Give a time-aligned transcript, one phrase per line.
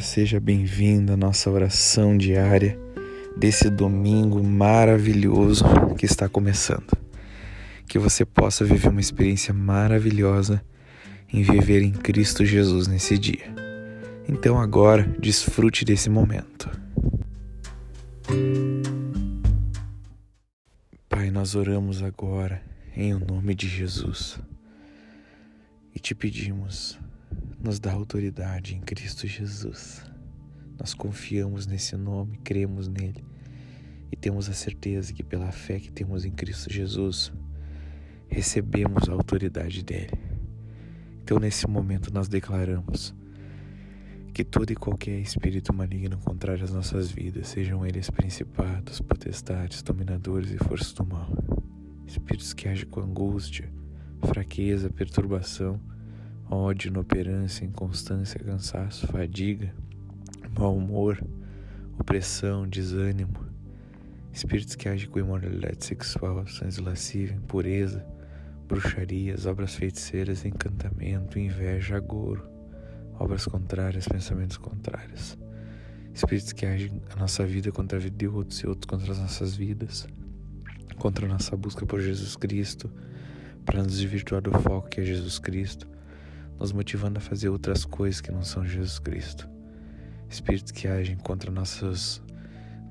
[0.00, 2.78] seja bem-vindo à nossa oração diária
[3.36, 5.64] desse domingo maravilhoso
[5.96, 6.96] que está começando.
[7.86, 10.64] Que você possa viver uma experiência maravilhosa
[11.30, 13.54] em viver em Cristo Jesus nesse dia.
[14.26, 16.70] Então agora, desfrute desse momento.
[21.08, 22.62] Pai, nós oramos agora
[22.96, 24.40] em o nome de Jesus
[25.94, 26.98] e te pedimos
[27.62, 30.02] nos dá autoridade em Cristo Jesus.
[30.78, 33.22] Nós confiamos nesse nome, cremos nele
[34.10, 37.30] e temos a certeza que pela fé que temos em Cristo Jesus,
[38.28, 40.18] recebemos a autoridade dele.
[41.22, 43.14] Então, nesse momento, nós declaramos
[44.32, 50.50] que todo e qualquer espírito maligno contrário às nossas vidas, sejam eles principados, potestades, dominadores
[50.50, 51.30] e forças do mal,
[52.06, 53.70] espíritos que agem com angústia,
[54.24, 55.80] fraqueza, perturbação,
[56.50, 59.72] ódio, inoperância, inconstância, cansaço, fadiga,
[60.58, 61.22] mau humor,
[61.98, 63.46] opressão, desânimo,
[64.32, 68.04] espíritos que agem com imoralidade sexual, sangue lasciva, impureza,
[68.66, 72.48] bruxarias, obras feiticeiras, encantamento, inveja, agouro,
[73.18, 75.38] obras contrárias, pensamentos contrários,
[76.12, 79.18] espíritos que agem a nossa vida contra a vida de outros e outros contra as
[79.18, 80.08] nossas vidas,
[80.98, 82.90] contra a nossa busca por Jesus Cristo,
[83.64, 85.86] para nos desvirtuar do foco que é Jesus Cristo
[86.60, 89.48] nos motivando a fazer outras coisas que não são Jesus Cristo.
[90.28, 92.22] Espíritos que agem contra nossos,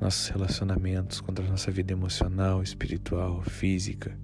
[0.00, 4.18] nossos relacionamentos, contra a nossa vida emocional, espiritual, física,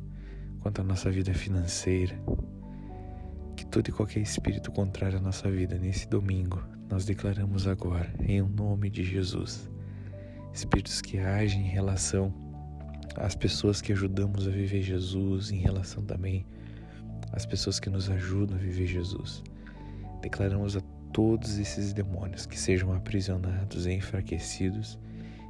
[0.61, 2.19] contra a nossa vida financeira.
[3.55, 8.41] Que todo e qualquer espírito contrário à nossa vida nesse domingo, nós declaramos agora, em
[8.41, 9.71] nome de Jesus.
[10.55, 12.33] Espíritos que agem em relação
[13.17, 16.47] às pessoas que ajudamos a viver Jesus, em relação também
[17.35, 19.43] as pessoas que nos ajudam a viver Jesus.
[20.23, 20.81] Declaramos a
[21.13, 24.99] todos esses demônios que sejam aprisionados e enfraquecidos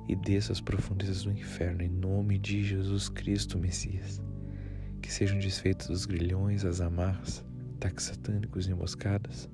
[0.09, 4.23] e desçam às profundezas do inferno em nome de Jesus Cristo, Messias.
[5.03, 7.45] Que sejam desfeitos os grilhões, as amarras,
[7.77, 9.49] ataques satânicos emboscadas,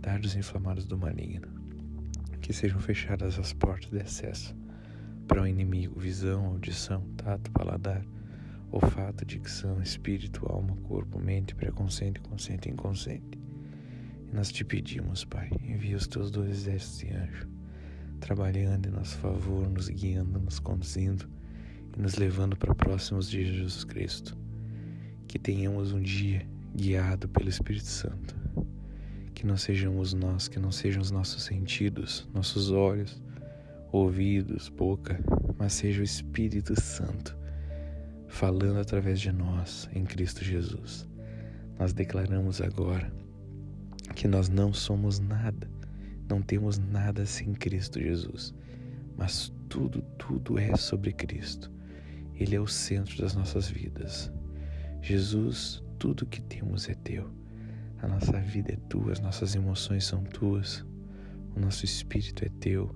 [0.00, 1.48] dardos inflamados do maligno.
[2.40, 4.56] Que sejam fechadas as portas de acesso
[5.28, 8.04] para o inimigo, visão, audição, tato, paladar
[8.72, 13.38] olfato, dicção, espírito, alma, corpo, mente, preconcente, consciente e inconsciente.
[14.30, 17.48] E nós te pedimos, Pai, envia os teus dois exércitos de anjo,
[18.20, 21.28] trabalhando em nosso favor, nos guiando, nos conduzindo
[21.96, 24.36] e nos levando para próximos de Jesus Cristo.
[25.26, 28.36] Que tenhamos um dia guiado pelo Espírito Santo.
[29.34, 33.20] Que não sejamos nós, que não sejam os nossos sentidos, nossos olhos,
[33.90, 35.18] ouvidos, boca,
[35.58, 37.39] mas seja o Espírito Santo
[38.40, 41.06] falando através de nós em Cristo Jesus.
[41.78, 43.12] Nós declaramos agora
[44.14, 45.70] que nós não somos nada,
[46.26, 48.54] não temos nada sem Cristo Jesus,
[49.14, 51.70] mas tudo, tudo é sobre Cristo.
[52.34, 54.32] Ele é o centro das nossas vidas.
[55.02, 57.30] Jesus, tudo que temos é teu.
[58.00, 60.82] A nossa vida é tua, as nossas emoções são tuas,
[61.54, 62.90] o nosso espírito é teu.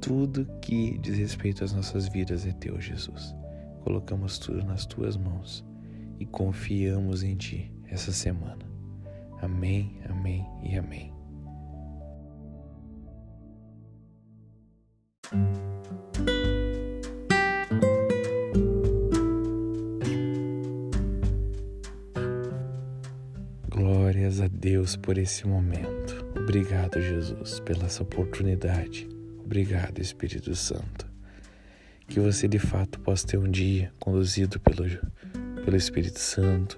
[0.00, 3.38] Tudo que diz respeito às nossas vidas é teu, Jesus
[3.80, 5.64] colocamos tudo nas tuas mãos
[6.18, 8.70] e confiamos em ti essa semana.
[9.42, 11.12] Amém, amém e amém.
[23.68, 26.24] Glórias a Deus por esse momento.
[26.36, 29.08] Obrigado, Jesus, pela essa oportunidade.
[29.42, 31.09] Obrigado, Espírito Santo
[32.10, 34.84] que você de fato possa ter um dia conduzido pelo,
[35.64, 36.76] pelo Espírito Santo,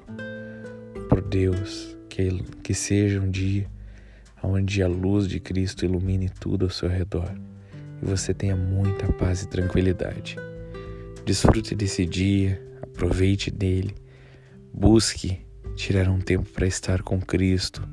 [1.09, 2.28] por Deus, que,
[2.62, 3.66] que seja um dia
[4.42, 7.32] onde a luz de Cristo ilumine tudo ao seu redor
[8.03, 10.37] e você tenha muita paz e tranquilidade.
[11.25, 13.94] Desfrute desse dia, aproveite dele,
[14.71, 15.41] busque
[15.74, 17.89] tirar um tempo para estar com Cristo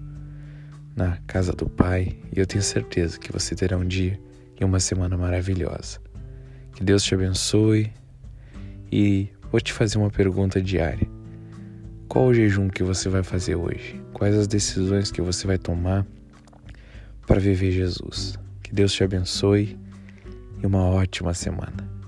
[0.93, 4.19] na casa do Pai e eu tenho certeza que você terá um dia
[4.59, 6.08] e uma semana maravilhosa.
[6.79, 7.91] Que Deus te abençoe
[8.89, 11.05] e vou te fazer uma pergunta diária.
[12.07, 14.01] Qual o jejum que você vai fazer hoje?
[14.13, 16.07] Quais as decisões que você vai tomar
[17.27, 18.39] para viver Jesus?
[18.63, 19.77] Que Deus te abençoe
[20.63, 21.98] e uma ótima semana.